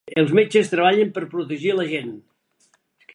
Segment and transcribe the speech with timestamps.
[0.19, 2.13] Els metges treballen per protegir a la gent.